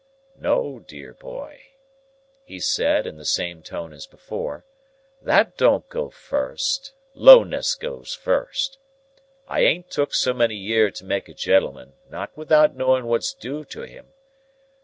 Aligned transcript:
"No, 0.39 0.79
dear 0.79 1.13
boy," 1.13 1.61
he 2.43 2.59
said, 2.59 3.05
in 3.05 3.17
the 3.17 3.23
same 3.23 3.61
tone 3.61 3.93
as 3.93 4.07
before, 4.07 4.65
"that 5.21 5.55
don't 5.57 5.87
go 5.89 6.09
first. 6.09 6.93
Lowness 7.13 7.75
goes 7.75 8.11
first. 8.15 8.79
I 9.47 9.59
ain't 9.59 9.91
took 9.91 10.15
so 10.15 10.33
many 10.33 10.55
year 10.55 10.89
to 10.89 11.05
make 11.05 11.29
a 11.29 11.35
gentleman, 11.35 11.93
not 12.09 12.35
without 12.35 12.75
knowing 12.75 13.05
what's 13.05 13.31
due 13.35 13.63
to 13.65 13.83
him. 13.83 14.07